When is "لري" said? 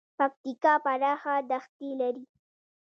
1.99-2.25